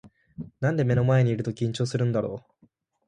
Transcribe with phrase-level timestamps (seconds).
[0.61, 2.65] なんで目の前にいると緊張するんだろう